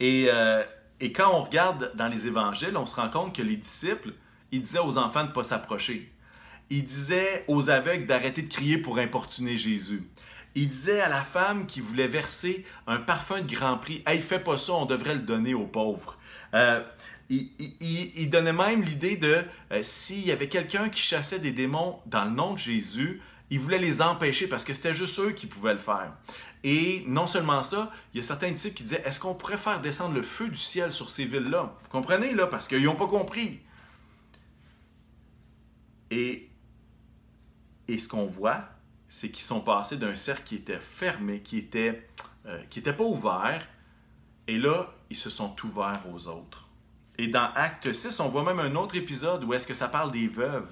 [0.00, 0.64] Et, euh,
[1.14, 4.12] quand on regarde dans les évangiles, on se rend compte que les disciples,
[4.50, 6.13] ils disaient aux enfants de ne pas s'approcher.
[6.70, 10.02] Il disait aux aveugles d'arrêter de crier pour importuner Jésus.
[10.54, 14.38] Il disait à la femme qui voulait verser un parfum de grand prix, Hey, fais
[14.38, 16.16] pas ça, on devrait le donner aux pauvres.
[16.54, 16.82] Euh,
[17.30, 22.24] il, donnait même l'idée de euh, s'il y avait quelqu'un qui chassait des démons dans
[22.24, 25.72] le nom de Jésus, il voulait les empêcher parce que c'était juste eux qui pouvaient
[25.72, 26.12] le faire.
[26.62, 29.80] Et non seulement ça, il y a certains disciples qui disaient Est-ce qu'on pourrait faire
[29.80, 33.06] descendre le feu du ciel sur ces villes-là Vous comprenez, là, parce qu'ils n'ont pas
[33.06, 33.60] compris.
[36.10, 36.48] Et
[37.88, 38.64] et ce qu'on voit,
[39.08, 42.08] c'est qu'ils sont passés d'un cercle qui était fermé, qui était,
[42.46, 43.66] euh, qui pas ouvert,
[44.46, 46.68] et là, ils se sont ouverts aux autres.
[47.16, 50.10] Et dans Acte 6, on voit même un autre épisode où est-ce que ça parle
[50.10, 50.68] des veuves.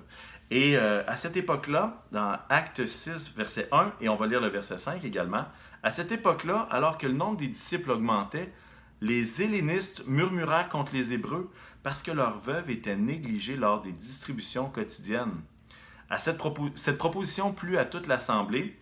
[0.50, 4.48] Et euh, à cette époque-là, dans Acte 6, verset 1, et on va lire le
[4.48, 5.44] verset 5 également,
[5.82, 8.52] à cette époque-là, alors que le nombre des disciples augmentait,
[9.00, 11.50] les hellénistes murmurèrent contre les Hébreux
[11.82, 15.40] parce que leurs veuves étaient négligées lors des distributions quotidiennes
[16.18, 16.38] cette,
[16.98, 18.76] proposition plut à toute l'assemblée.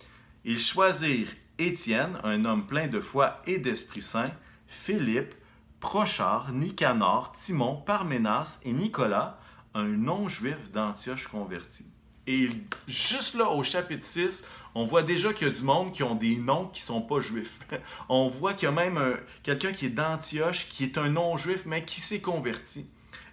[0.45, 4.31] Ils choisirent Étienne, un homme plein de foi et d'Esprit Saint,
[4.67, 5.35] Philippe,
[5.81, 9.39] Prochard, Nicanor, Timon, Parménas et Nicolas,
[9.75, 11.85] un non-juif d'Antioche converti.
[12.27, 12.49] Et
[12.87, 16.15] juste là, au chapitre 6, on voit déjà qu'il y a du monde qui ont
[16.15, 17.59] des noms qui ne sont pas juifs.
[18.09, 21.85] on voit qu'il y a même quelqu'un qui est d'Antioche, qui est un non-juif, mais
[21.85, 22.87] qui s'est converti.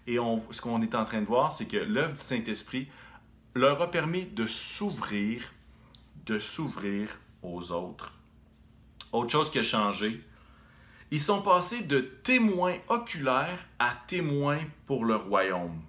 [0.07, 0.17] Et
[0.51, 2.87] ce qu'on est en train de voir, c'est que l'œuvre du Saint-Esprit
[3.57, 5.53] leur a permis de s'ouvrir,
[6.25, 7.09] de s'ouvrir
[7.41, 8.13] aux autres.
[9.11, 10.21] Autre chose qui a changé,
[11.11, 15.81] ils sont passés de témoins oculaires à témoins pour le royaume.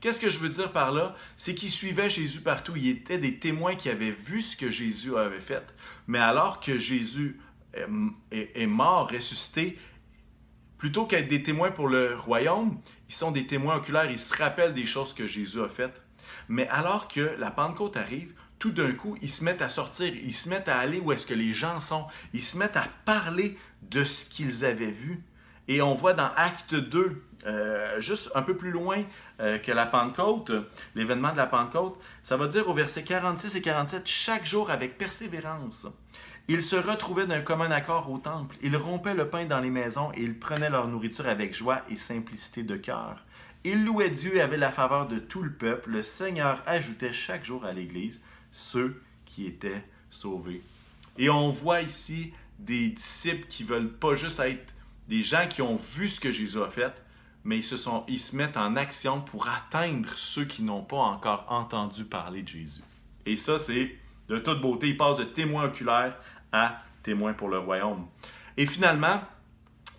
[0.00, 1.16] Qu'est-ce que je veux dire par là?
[1.36, 2.74] C'est qu'ils suivaient Jésus partout.
[2.76, 5.74] Ils étaient des témoins qui avaient vu ce que Jésus avait fait.
[6.06, 7.40] Mais alors que Jésus
[8.30, 9.78] est mort, ressuscité,
[10.76, 14.10] plutôt qu'être des témoins pour le royaume, ils sont des témoins oculaires.
[14.10, 16.02] Ils se rappellent des choses que Jésus a faites.
[16.48, 20.32] Mais alors que la Pentecôte arrive, tout d'un coup, ils se mettent à sortir, ils
[20.32, 23.58] se mettent à aller où est-ce que les gens sont, ils se mettent à parler
[23.82, 25.22] de ce qu'ils avaient vu.
[25.68, 29.02] Et on voit dans Acte 2, euh, juste un peu plus loin
[29.40, 30.52] euh, que la Pentecôte,
[30.94, 34.96] l'événement de la Pentecôte, ça va dire au verset 46 et 47, chaque jour avec
[34.96, 35.86] persévérance.
[36.48, 38.56] Ils se retrouvaient d'un commun accord au temple.
[38.62, 41.96] Ils rompaient le pain dans les maisons et ils prenaient leur nourriture avec joie et
[41.96, 43.25] simplicité de cœur.
[43.68, 45.90] Ils louaient Dieu et avaient la faveur de tout le peuple.
[45.90, 50.62] Le Seigneur ajoutait chaque jour à l'Église ceux qui étaient sauvés.
[51.18, 54.72] Et on voit ici des disciples qui veulent pas juste être
[55.08, 56.94] des gens qui ont vu ce que Jésus a fait,
[57.42, 57.74] mais ils se,
[58.06, 62.82] ils mettent en action pour atteindre ceux qui n'ont pas encore entendu parler de Jésus.
[63.24, 63.96] Et ça, c'est
[64.28, 64.90] de toute beauté.
[64.90, 66.16] Ils passent de témoins oculaires
[66.52, 68.06] à témoins pour le royaume.
[68.56, 69.22] Et finalement,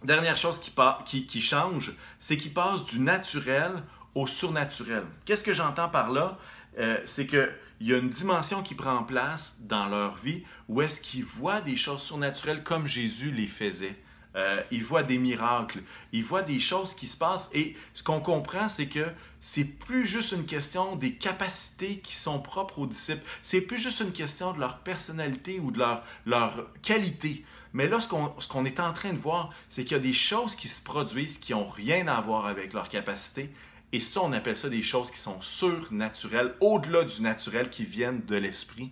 [0.04, 3.72] dernière chose qui, change, c'est qu'ils passent du naturel
[4.16, 5.04] au surnaturel.
[5.26, 6.38] Qu'est-ce que j'entends par là?
[6.80, 7.50] Euh, c'est qu'il
[7.82, 11.78] y a une dimension qui prend place dans leur vie où est-ce qu'ils voient des
[11.78, 13.96] choses surnaturelles comme Jésus les faisait.
[14.36, 15.82] Euh, ils voient des miracles,
[16.12, 19.08] ils voient des choses qui se passent et ce qu'on comprend, c'est que
[19.42, 24.02] c'est plus juste une question des capacités qui sont propres aux disciples, c'est plus juste
[24.02, 25.82] une question de leur personnalité ou de
[26.28, 27.44] leur qualité.
[27.74, 28.08] Mais là, ce
[28.48, 31.38] qu'on est en train de voir, c'est qu'il y a des choses qui se produisent
[31.38, 33.52] qui n'ont rien à voir avec leur capacité.
[33.94, 38.22] Et ça, on appelle ça des choses qui sont surnaturelles, au-delà du naturel, qui viennent
[38.26, 38.92] de l'esprit.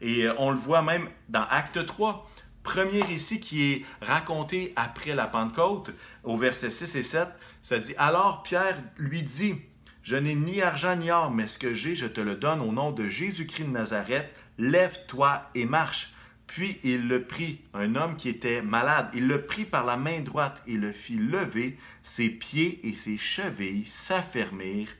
[0.00, 2.28] Et euh, on le voit même dans Acte 3
[2.64, 5.90] premier récit qui est raconté après la Pentecôte,
[6.24, 7.28] au verset 6 et 7,
[7.62, 9.54] ça dit Alors Pierre lui dit
[10.02, 12.72] Je n'ai ni argent ni or, mais ce que j'ai, je te le donne au
[12.72, 14.26] nom de Jésus-Christ de Nazareth.
[14.58, 16.13] Lève-toi et marche.
[16.46, 20.20] Puis il le prit, un homme qui était malade, il le prit par la main
[20.20, 21.78] droite et le fit lever.
[22.02, 24.94] Ses pieds et ses chevilles s'affermirent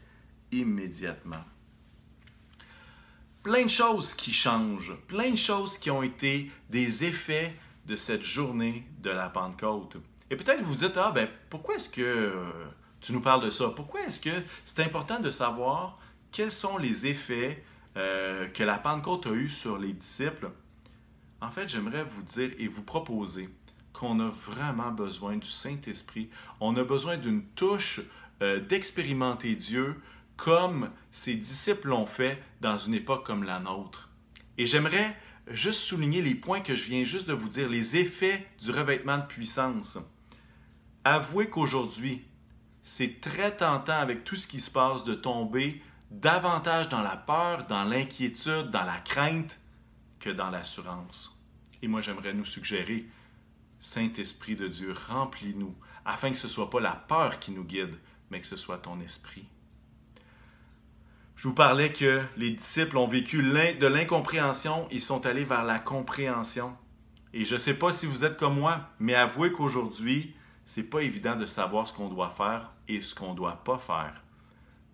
[0.52, 1.44] immédiatement
[3.44, 7.54] plein de choses qui changent, plein de choses qui ont été des effets
[7.86, 9.98] de cette journée de la Pentecôte.
[10.30, 12.32] Et peut-être vous vous dites, ah ben pourquoi est-ce que euh,
[13.00, 13.68] tu nous parles de ça?
[13.68, 14.30] Pourquoi est-ce que
[14.64, 15.98] c'est important de savoir
[16.32, 17.62] quels sont les effets
[17.98, 20.48] euh, que la Pentecôte a eu sur les disciples?
[21.44, 23.50] En fait, j'aimerais vous dire et vous proposer
[23.92, 26.30] qu'on a vraiment besoin du Saint-Esprit.
[26.58, 28.00] On a besoin d'une touche
[28.40, 30.00] euh, d'expérimenter Dieu
[30.38, 34.08] comme ses disciples l'ont fait dans une époque comme la nôtre.
[34.56, 35.14] Et j'aimerais
[35.50, 39.18] juste souligner les points que je viens juste de vous dire, les effets du revêtement
[39.18, 39.98] de puissance.
[41.04, 42.24] Avouez qu'aujourd'hui,
[42.84, 47.66] c'est très tentant avec tout ce qui se passe de tomber davantage dans la peur,
[47.66, 49.58] dans l'inquiétude, dans la crainte
[50.20, 51.33] que dans l'assurance.
[51.84, 53.04] Et moi, j'aimerais nous suggérer,
[53.78, 55.74] Saint-Esprit de Dieu, remplis-nous,
[56.06, 57.94] afin que ce ne soit pas la peur qui nous guide,
[58.30, 59.44] mais que ce soit ton esprit.
[61.36, 65.78] Je vous parlais que les disciples ont vécu de l'incompréhension, ils sont allés vers la
[65.78, 66.74] compréhension.
[67.34, 71.00] Et je ne sais pas si vous êtes comme moi, mais avouez qu'aujourd'hui, c'est pas
[71.00, 74.22] évident de savoir ce qu'on doit faire et ce qu'on ne doit pas faire.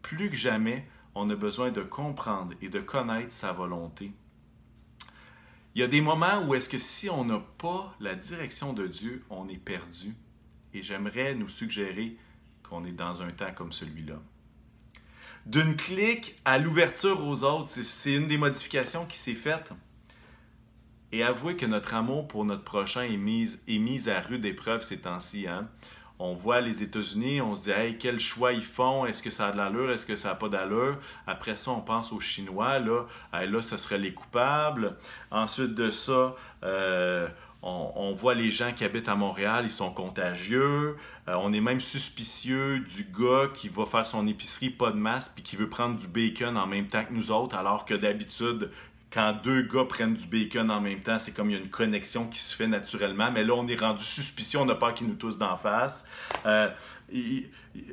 [0.02, 4.10] Plus que jamais, on a besoin de comprendre et de connaître sa volonté.
[5.74, 8.86] Il y a des moments où est-ce que si on n'a pas la direction de
[8.86, 10.14] Dieu, on est perdu.
[10.74, 12.16] Et j'aimerais nous suggérer
[12.62, 14.20] qu'on est dans un temps comme celui-là
[15.46, 17.70] d'une clique à l'ouverture aux autres.
[17.70, 19.70] C'est une des modifications qui s'est faite.
[21.12, 24.82] Et avouez que notre amour pour notre prochain est mis, est mis à rude épreuve
[24.82, 25.48] ces temps-ci.
[25.48, 25.68] Hein.
[26.22, 29.48] On voit les États-Unis, on se dit hey, quel choix ils font, est-ce que ça
[29.48, 30.98] a de l'allure, est-ce que ça n'a pas d'allure?
[31.26, 34.96] Après ça, on pense aux Chinois, là, là, ce serait les coupables.
[35.30, 37.26] Ensuite de ça, euh,
[37.62, 40.96] on, voit les gens qui habitent à Montréal, ils sont contagieux.
[41.28, 45.32] Euh, on est même suspicieux du gars qui va faire son épicerie pas de masque
[45.34, 48.70] puis qui veut prendre du bacon en même temps que nous autres, alors que d'habitude,
[49.12, 51.70] quand deux gars prennent du bacon en même temps, c'est comme il y a une
[51.70, 53.30] connexion qui se fait naturellement.
[53.32, 56.04] Mais là, on est rendu suspicieux, on a peur qu'ils nous tous d'en face.
[56.46, 56.68] Euh,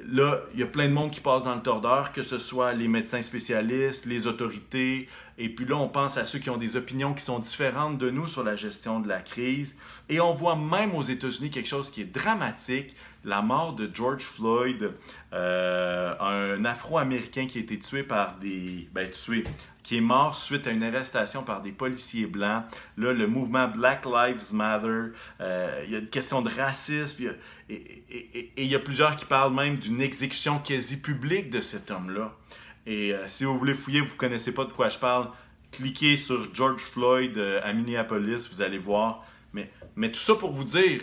[0.10, 2.74] là, il y a plein de monde qui passe dans le tordeur, que ce soit
[2.74, 5.10] les médecins spécialistes, les autorités.
[5.40, 8.12] Et puis là, on pense à ceux qui ont des opinions qui sont différentes de
[8.12, 9.76] nous sur la gestion de la crise.
[10.10, 14.24] Et on voit même aux États-Unis quelque chose qui est dramatique, la mort de George
[14.24, 14.94] Floyd,
[15.34, 16.16] euh,
[16.58, 18.88] un Afro-Américain qui a été tué par des...
[18.94, 19.44] Ben, tué,
[19.88, 22.66] qui est mort suite à une arrestation par des policiers blancs.
[22.98, 27.24] Là, le mouvement Black Lives Matter, euh, il y a une question de racisme,
[27.70, 32.36] et, il y a plusieurs qui parlent même d'une exécution quasi publique de cet homme-là.
[32.86, 35.30] Et euh, si vous voulez fouiller, vous ne connaissez pas de quoi je parle,
[35.72, 39.24] cliquez sur George Floyd euh, à Minneapolis, vous allez voir.
[39.54, 41.00] Mais, mais tout ça pour vous dire,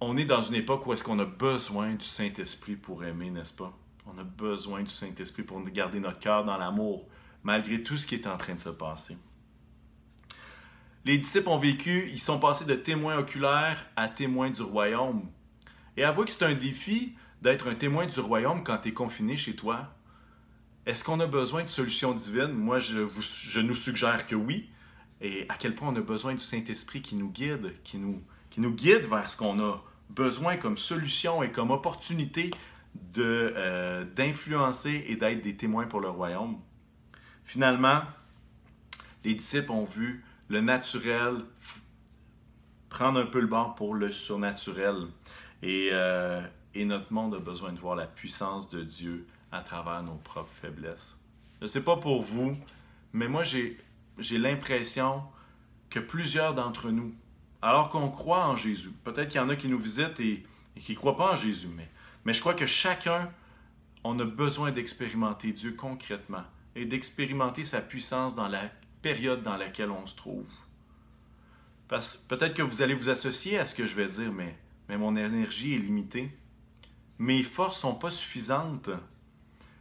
[0.00, 3.54] on est dans une époque où est-ce qu'on a besoin du Saint-Esprit pour aimer, n'est-ce
[3.54, 3.76] pas?
[4.06, 7.08] On a besoin du Saint-Esprit pour garder notre cœur dans l'amour
[7.42, 9.16] malgré tout ce qui est en train de se passer.
[11.04, 15.28] Les disciples ont vécu, ils sont passés de témoins oculaires à témoins du royaume.
[15.96, 19.36] Et avouez que c'est un défi d'être un témoin du royaume quand tu es confiné
[19.36, 19.94] chez toi.
[20.86, 22.52] Est-ce qu'on a besoin de solutions divines?
[22.52, 23.22] Moi, je, vous,
[23.62, 24.70] nous suggère que oui.
[25.20, 29.06] Et à quel point on a besoin du Saint-Esprit qui nous guide, qui nous guide
[29.06, 32.50] vers ce qu'on a besoin comme solution et comme opportunité
[33.18, 36.58] euh, d'influencer et d'être des témoins pour le royaume.
[37.44, 38.02] Finalement,
[39.24, 41.44] les disciples ont vu le naturel
[42.94, 45.08] prendre un peu le bord pour le surnaturel.
[45.62, 46.40] Et, euh,
[46.74, 50.52] et notre monde a besoin de voir la puissance de Dieu à travers nos propres
[50.52, 51.16] faiblesses.
[51.58, 52.56] Je ne sais pas pour vous,
[53.12, 53.78] mais moi j'ai,
[54.18, 55.22] j'ai l'impression
[55.90, 57.14] que plusieurs d'entre nous,
[57.62, 60.44] alors qu'on croit en Jésus, peut-être qu'il y en a qui nous visitent et,
[60.76, 61.88] et qui ne croient pas en Jésus, mais,
[62.24, 63.30] mais je crois que chacun,
[64.02, 68.70] on a besoin d'expérimenter Dieu concrètement et d'expérimenter sa puissance dans la
[69.02, 70.48] période dans laquelle on se trouve.
[71.88, 74.56] Parce peut-être que vous allez vous associer à ce que je vais dire, mais,
[74.96, 76.30] mon énergie est limitée.
[77.18, 78.90] Mes forces sont pas suffisantes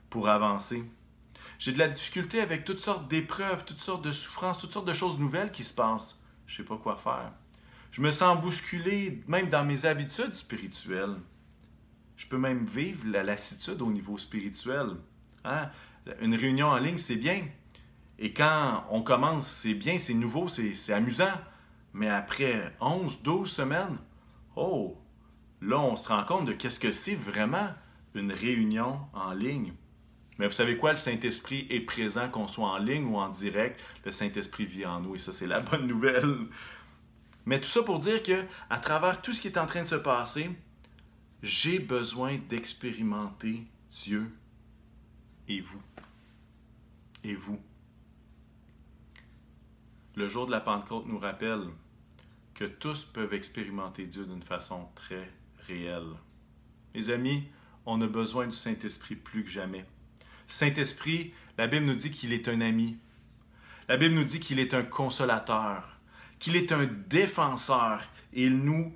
[0.09, 0.83] pour avancer.
[1.59, 4.93] J'ai de la difficulté avec toutes sortes d'épreuves, toutes sortes de souffrances, toutes sortes de
[4.93, 6.21] choses nouvelles qui se passent.
[6.45, 7.31] Je sais pas quoi faire.
[7.91, 11.15] Je me sens bousculé même dans mes habitudes spirituelles.
[12.17, 14.87] Je peux même vivre la lassitude au niveau spirituel.
[15.43, 15.69] Hein?
[16.21, 17.45] Une réunion en ligne, c'est bien.
[18.19, 21.33] Et quand on commence, c'est bien, c'est nouveau, c'est amusant.
[21.93, 23.97] Mais après 11, 12 semaines,
[24.55, 24.97] oh,
[25.61, 27.69] là, on se rend compte de qu'est-ce que c'est vraiment
[28.15, 29.73] une réunion en ligne.
[30.39, 33.79] Mais vous savez quoi, le Saint-Esprit est présent, qu'on soit en ligne ou en direct,
[34.03, 36.47] le Saint-Esprit vit en nous et ça, c'est la bonne nouvelle.
[37.45, 39.87] Mais tout ça pour dire que, à travers tout ce qui est en train de
[39.87, 40.49] se passer,
[41.43, 44.31] j'ai besoin d'expérimenter Dieu
[45.49, 45.81] et vous.
[47.25, 47.59] Et vous.
[50.15, 51.65] Le jour de la Pentecôte nous rappelle
[52.53, 55.29] que tous peuvent expérimenter Dieu d'une façon très
[55.67, 56.13] réelle.
[56.95, 57.43] Mes amis,
[57.85, 59.85] on a besoin du Saint-Esprit plus que jamais.
[60.47, 62.97] Saint-Esprit, la Bible nous dit qu'il est un ami.
[63.89, 65.99] La Bible nous dit qu'il est un consolateur,
[66.39, 68.01] qu'il est un défenseur.
[68.31, 68.95] il nous,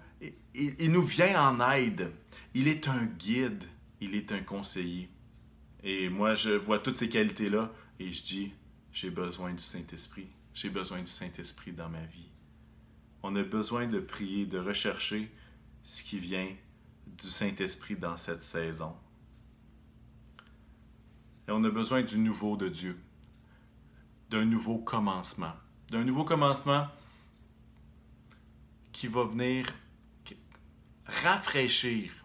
[0.54, 2.14] il nous vient en aide.
[2.58, 3.64] Il est un guide.
[4.02, 5.12] Il est un conseiller.
[5.84, 8.52] Et moi, je vois toutes ces qualités-là et je dis,
[8.92, 10.26] j'ai besoin du Saint-Esprit.
[10.56, 12.32] J'ai besoin du Saint-Esprit dans ma vie.
[13.22, 15.32] On a besoin de prier, de rechercher
[15.84, 16.50] ce qui vient
[17.06, 18.96] du Saint-Esprit dans cette saison.
[21.48, 23.00] Et on a besoin du nouveau de Dieu,
[24.32, 25.54] d'un nouveau commencement,
[25.92, 26.88] d'un nouveau commencement
[28.94, 29.68] qui va venir
[31.06, 32.17] rafraîchir,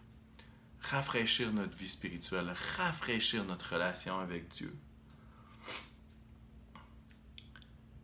[0.83, 4.75] rafraîchir notre vie spirituelle, rafraîchir notre relation avec Dieu.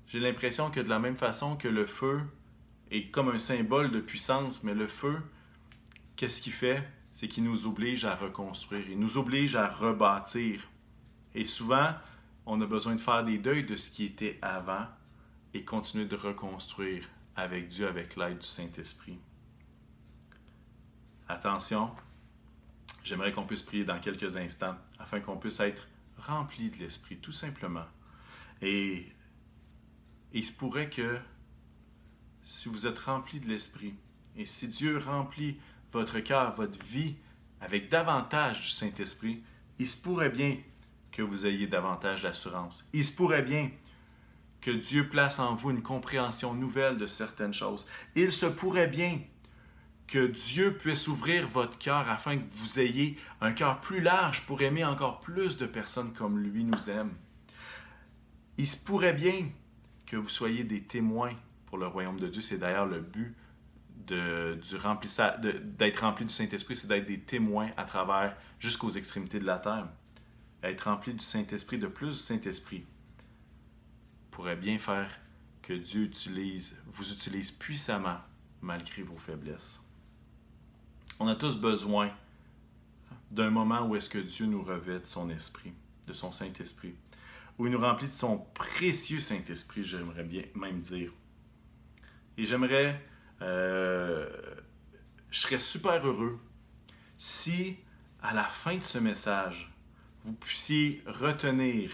[0.08, 2.22] J'ai l'impression que de la même façon que le feu
[2.90, 5.22] est comme un symbole de puissance, mais le feu,
[6.16, 6.88] qu'est-ce qu'il fait?
[7.14, 10.68] C'est qu'il nous oblige à reconstruire, il nous oblige à rebâtir.
[11.36, 11.94] Et souvent,
[12.46, 14.88] on a besoin de faire des deuils de ce qui était avant
[15.54, 19.20] et continuer de reconstruire avec Dieu, avec l'aide du Saint-Esprit.
[21.28, 21.92] Attention,
[23.04, 27.32] j'aimerais qu'on puisse prier dans quelques instants afin qu'on puisse être rempli de l'Esprit, tout
[27.32, 27.86] simplement.
[28.62, 29.08] Et,
[30.32, 31.18] il se pourrait que
[32.44, 33.96] si vous êtes rempli de l'Esprit
[34.36, 35.58] et si Dieu remplit
[35.92, 37.16] votre cœur, votre vie
[37.62, 39.44] avec davantage du Saint-Esprit,
[39.80, 40.58] il se pourrait bien
[41.12, 42.88] que vous ayez davantage d'assurance.
[42.94, 43.72] Il se pourrait bien
[44.62, 47.88] que Dieu place en vous une compréhension nouvelle de certaines choses.
[48.16, 49.20] Il se pourrait bien
[50.10, 54.62] que Dieu puisse ouvrir votre cœur afin que vous ayez un cœur plus large pour
[54.62, 57.12] aimer encore plus de personnes comme lui nous aime.
[58.58, 59.50] Il se pourrait bien
[60.06, 61.34] que vous soyez des témoins
[61.68, 62.42] pour le royaume de Dieu.
[62.42, 63.36] C'est d'ailleurs le but
[64.08, 69.88] d'être rempli du Saint-Esprit, c'est d'être des témoins à travers jusqu'aux extrémités de la terre
[70.64, 72.86] être rempli du Saint-Esprit, de plus du Saint-Esprit,
[74.32, 75.10] pourrait bien faire
[75.62, 78.18] que Dieu utilise, vous utilise puissamment
[78.62, 79.80] malgré vos faiblesses.
[81.20, 82.12] On a tous besoin
[83.30, 85.74] d'un moment où est-ce que Dieu nous revêt de son esprit,
[86.08, 86.96] de son Saint-Esprit,
[87.58, 91.12] où il nous remplit de son précieux Saint-Esprit, j'aimerais bien même dire.
[92.38, 93.00] Et j'aimerais,
[93.42, 94.30] euh,
[95.30, 96.40] je serais super heureux
[97.18, 97.76] si
[98.22, 99.70] à la fin de ce message,
[100.24, 101.92] vous puissiez retenir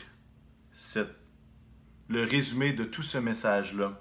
[2.07, 3.99] le résumé de tout ce message-là.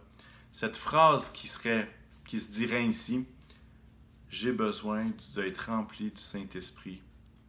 [0.53, 1.90] Cette phrase qui, serait,
[2.26, 3.26] qui se dirait ainsi,
[4.35, 7.01] j'ai besoin d'être rempli du Saint-Esprit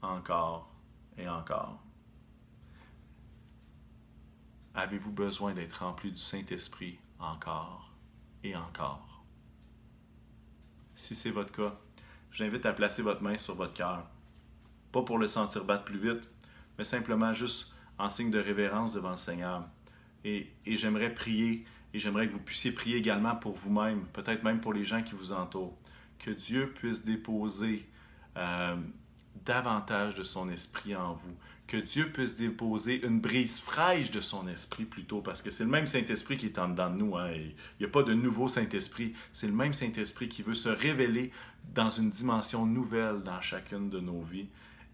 [0.03, 0.71] encore
[1.17, 1.83] et encore.
[4.75, 7.91] Avez-vous besoin d'être rempli du Saint-Esprit encore
[8.43, 9.23] et encore?
[10.93, 11.75] Si c'est votre cas,
[12.29, 14.05] je vous invite à placer votre main sur votre cœur.
[14.91, 16.29] Pas pour le sentir battre plus vite,
[16.77, 19.67] mais simplement juste en signe de révérence devant le Seigneur.
[20.23, 21.65] Et, j'aimerais prier,
[21.95, 25.15] et j'aimerais que vous puissiez prier également pour vous-même, peut-être même pour les gens qui
[25.15, 25.75] vous entourent.
[26.19, 27.87] Que Dieu puisse déposer
[28.37, 28.75] euh,
[29.45, 31.35] davantage de son esprit en vous.
[31.67, 35.69] Que Dieu puisse déposer une brise fraîche de son esprit plutôt, parce que c'est le
[35.69, 37.17] même Saint-Esprit qui est en dedans de nous.
[37.17, 39.13] Hein, il n'y a pas de nouveau Saint-Esprit.
[39.33, 41.31] C'est le même Saint-Esprit qui veut se révéler
[41.73, 44.47] dans une dimension nouvelle dans chacune de nos vies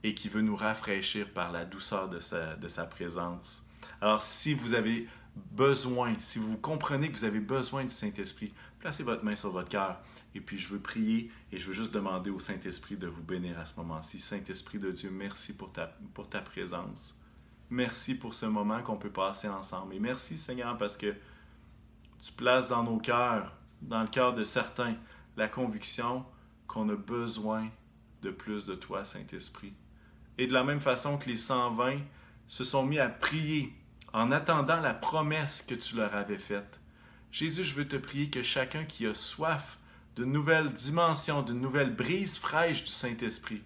[0.03, 3.63] et qui veut nous rafraîchir par la douceur de sa, de sa présence.
[3.99, 5.07] Alors, si vous avez
[5.51, 9.69] besoin, si vous comprenez que vous avez besoin du Saint-Esprit, placez votre main sur votre
[9.69, 10.01] cœur
[10.33, 13.59] et puis je veux prier et je veux juste demander au Saint-Esprit de vous bénir
[13.59, 14.19] à ce moment-ci.
[14.19, 17.15] Saint-Esprit de Dieu, merci pour ta, présence.
[17.69, 19.93] Merci pour ce moment qu'on peut passer ensemble.
[19.93, 21.13] Et merci Seigneur parce que
[22.19, 23.53] tu places dans nos cœurs,
[23.83, 24.95] dans le cœur de certains,
[25.37, 26.25] la conviction
[26.67, 27.69] qu'on a besoin
[28.23, 29.73] de plus de toi, Saint-Esprit.
[30.39, 31.99] Et de la même façon que les 120
[32.47, 33.73] se sont mis à prier
[34.11, 36.80] en attendant la promesse que tu leur avais faite.
[37.31, 39.77] Jésus, je veux te prier que chacun qui a soif
[40.17, 43.61] de nouvelles dimensions, de nouvelles brises fraîches du Saint-Esprit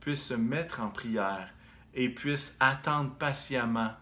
[0.00, 1.48] puisse se mettre en prière
[1.94, 3.92] et puisse attendre patiemment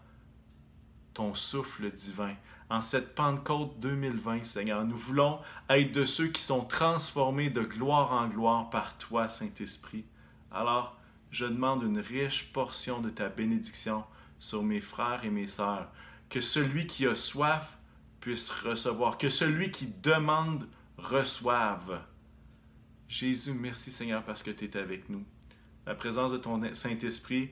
[1.13, 2.33] ton souffle divin.
[2.71, 5.39] En cette Pentecôte 2020, Seigneur, nous voulons
[5.69, 10.05] être de ceux qui sont transformés de gloire en gloire par toi, Saint-Esprit.
[10.51, 10.97] Alors,
[11.29, 14.03] je demande une riche portion de ta bénédiction
[14.39, 15.87] sur mes frères et mes sœurs.
[16.29, 17.77] Que celui qui a soif
[18.23, 21.99] puisse recevoir, que celui qui demande reçoive.
[23.09, 25.25] Jésus, merci Seigneur parce que tu es avec nous.
[25.85, 27.49] La présence de ton Saint-Esprit,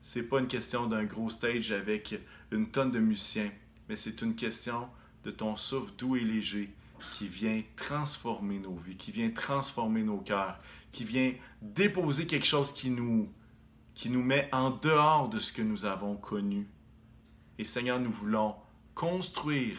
[0.00, 2.16] c'est pas une question d'un gros stage avec
[2.52, 3.50] une tonne de musiciens,
[3.88, 4.88] mais c'est une question
[5.24, 6.72] de ton souffle doux et léger
[7.14, 10.60] qui vient transformer nos vies, qui vient transformer nos cœurs,
[10.92, 13.28] qui vient déposer quelque chose qui nous
[13.94, 16.68] qui nous met en dehors de ce que nous avons connu.
[17.58, 18.54] Et Seigneur, nous voulons
[18.94, 19.76] construire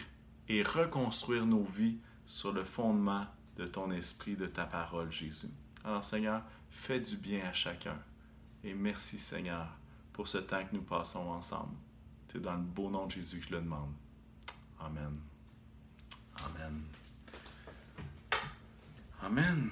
[0.50, 1.96] et reconstruire nos vies
[2.26, 3.24] sur le fondement
[3.56, 5.46] de ton esprit, de ta parole, Jésus.
[5.84, 7.96] Alors Seigneur, fais du bien à chacun.
[8.64, 9.68] Et merci Seigneur
[10.12, 11.76] pour ce temps que nous passons ensemble.
[12.32, 13.92] C'est dans le beau nom de Jésus que je le demande.
[14.80, 15.20] Amen.
[16.44, 16.82] Amen.
[19.22, 19.70] Amen.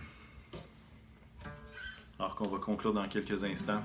[2.20, 3.82] Alors qu'on va conclure dans quelques instants.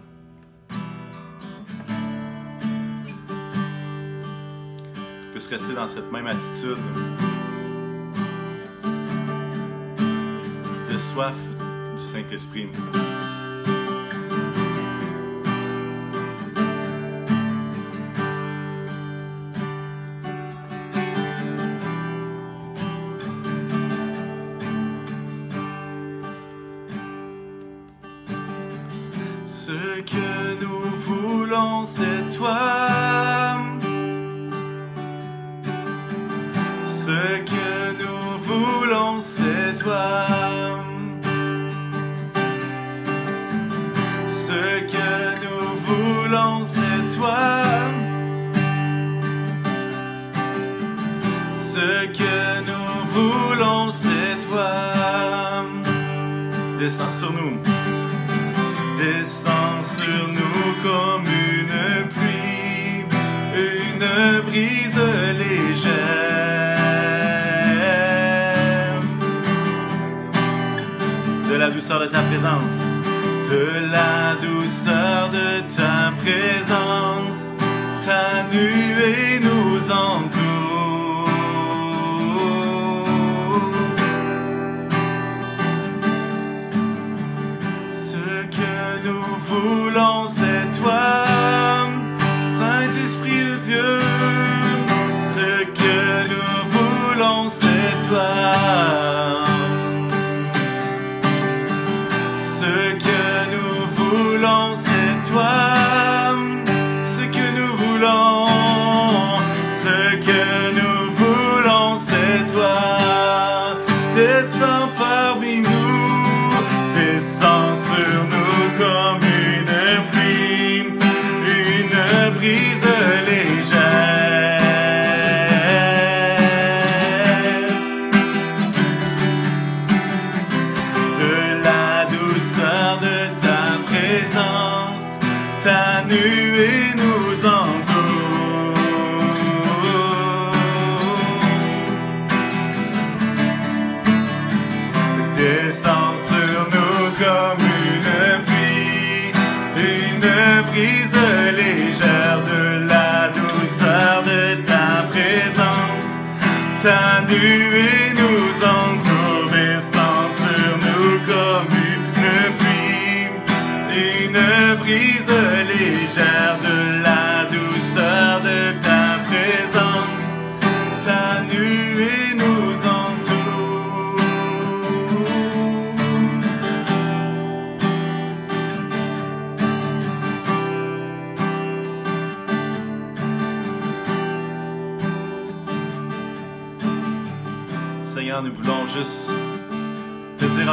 [5.50, 6.78] Rester dans cette même attitude
[10.92, 11.34] de soif
[11.96, 12.68] du Saint-Esprit.
[64.04, 65.02] Une brise
[65.40, 65.94] légère.
[71.50, 72.82] De la douceur de ta présence,
[73.52, 77.52] de la douceur de ta présence,
[78.06, 80.43] ta nuée nous entoure.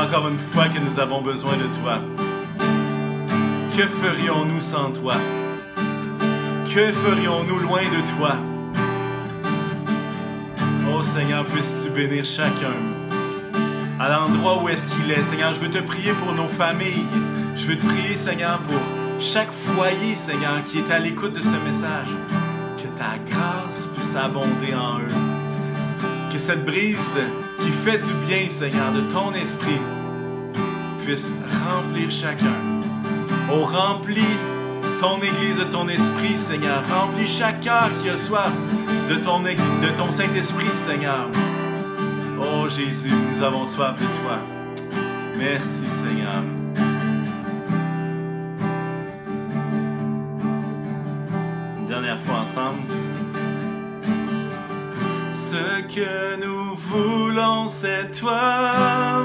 [0.01, 2.01] Encore une fois que nous avons besoin de toi.
[3.77, 5.15] Que ferions-nous sans toi?
[6.65, 8.37] Que ferions-nous loin de toi?
[10.91, 12.77] Oh Seigneur, puisses-tu bénir chacun
[13.99, 15.23] à l'endroit où est-ce qu'il est?
[15.31, 17.05] Seigneur, je veux te prier pour nos familles.
[17.55, 18.81] Je veux te prier, Seigneur, pour
[19.21, 22.09] chaque foyer, Seigneur, qui est à l'écoute de ce message.
[22.79, 26.33] Que ta grâce puisse abonder en eux.
[26.33, 27.19] Que cette brise
[27.61, 29.81] qui fait du bien, Seigneur, de ton esprit,
[31.05, 31.31] puisse
[31.67, 32.57] remplir chacun.
[33.53, 34.37] Oh, remplis
[35.01, 36.83] ton Église de ton esprit, Seigneur.
[36.89, 38.53] Remplis chaque cœur qui a soif
[39.09, 41.29] de ton, de ton Saint-Esprit, Seigneur.
[42.39, 44.39] Oh Jésus, nous avons soif de toi.
[45.39, 46.43] Merci, Seigneur.
[51.79, 52.83] Une dernière fois ensemble.
[55.33, 56.60] Ce que nous
[56.91, 59.25] voulons, c'est toi.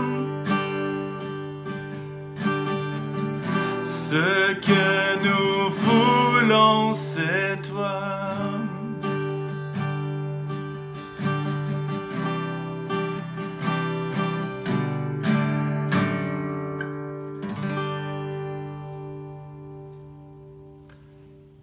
[3.87, 8.01] Ce que nous voulons, c'est toi.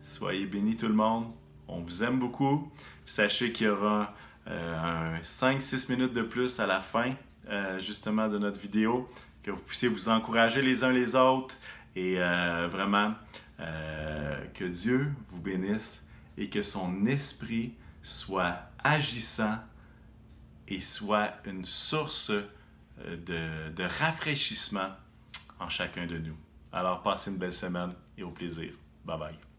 [0.03, 1.27] Soyez bénis tout le monde.
[1.69, 2.69] On vous aime beaucoup.
[3.07, 4.15] Sachez qu'il y aura
[4.47, 7.15] 5-6 minutes de plus à la fin
[7.49, 9.09] euh, justement de notre vidéo,
[9.43, 11.57] que vous puissiez vous encourager les uns les autres
[11.97, 13.15] et euh, vraiment
[13.61, 16.03] euh, que Dieu vous bénisse
[16.37, 19.59] et que son esprit soit agissant
[20.69, 24.91] et soit une source euh, de rafraîchissement
[25.59, 26.37] en chacun de nous.
[26.73, 28.73] Alors passez une belle semaine et au plaisir.
[29.05, 29.52] Bye bye.